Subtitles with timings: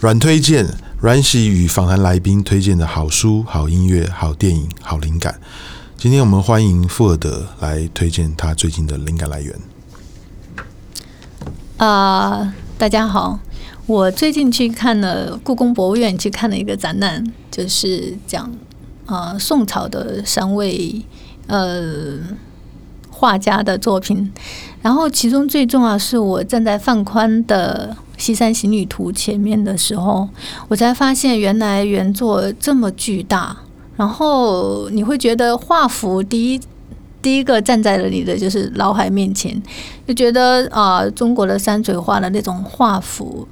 [0.00, 0.66] 阮推荐，
[1.00, 5.38] 阮喜与访谈来宾推荐的好书、好音乐、好电影、好灵感。
[5.96, 9.56] 今天我们欢迎富尔德来推荐他最近的灵感来源。
[11.76, 12.52] 啊、
[12.82, 13.38] 大家好，
[13.86, 18.50] 我最近去看了故宫博物院去看了一个展览，就是讲、
[19.06, 21.00] 呃、宋朝的三位
[21.46, 22.18] 呃
[23.08, 24.32] 画家的作品，
[24.82, 27.96] 然后其中最重要是我站在范宽的。
[28.24, 30.28] 《西山行旅图》前面的时候，
[30.66, 33.56] 我才发现原来原作这么巨大。
[33.96, 36.60] 然后你会觉得画幅第一
[37.22, 39.62] 第一个站在了你的就是脑海面前，
[40.06, 43.46] 就觉得啊、中国的山水画的那种画幅。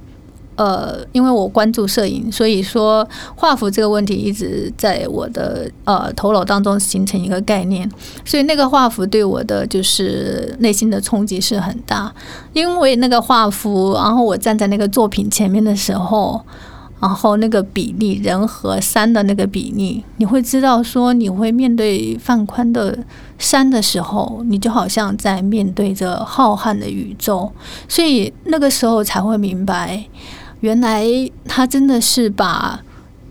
[0.57, 7.89] 呃，因为我关注摄影，所以说画幅这个问题一直在我的呃头脑当中形成一个概念，
[8.23, 12.13] 所以那个画幅对我的就是内心的冲击是很大，
[12.53, 16.39] 因为那个画幅，然后我站在那个作品前面的时候，
[17.01, 22.97] 然后那个比例人和山的那个比例，你会知道说你会面对放宽的
[23.39, 27.51] 山的时候，你就好像在面对着浩瀚的宇宙，
[27.87, 30.05] 所以那个时候才会明白。
[30.59, 31.03] 原来
[31.45, 32.81] 他真的是把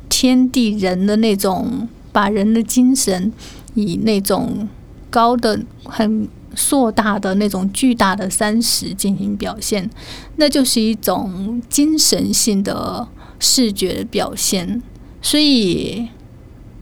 [0.08, 3.32] 天地人的那种，把人的精神
[3.74, 4.68] 以那种
[5.08, 9.88] 高的、很硕大的那种巨大的山石进行表现，
[10.34, 13.06] 那就是一种精神性的
[13.40, 14.80] 视觉的表现。
[15.20, 16.08] 所以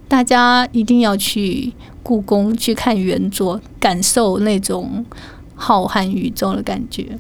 [0.07, 5.05] 大家一定要去故宫去看原作，感受那种
[5.55, 7.19] 浩瀚宇宙的感觉。